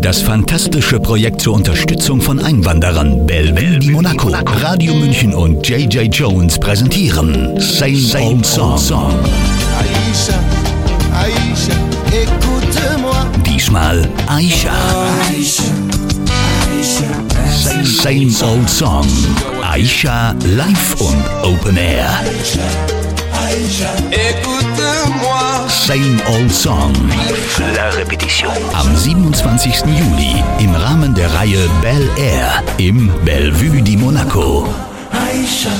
[0.00, 6.58] Das fantastische Projekt zur Unterstützung von Einwanderern Bellevue di Monaco, Radio München und JJ Jones
[6.58, 9.12] präsentieren Same Old Song.
[9.78, 10.38] Aïcha,
[11.12, 11.74] Aïcha,
[12.12, 13.26] écoute-moi.
[13.44, 14.72] Diesmal Aisha.
[17.84, 19.06] Same Old Song.
[19.62, 22.08] Aisha live und Open Air.
[24.10, 25.69] Écoute-moi.
[25.90, 26.92] Same Old Song.
[27.74, 28.52] La Repetition.
[28.74, 29.86] Am 27.
[29.86, 34.68] Juli im Rahmen der Reihe Bel Air im Bellevue di Monaco.
[35.10, 35.72] Aïcha,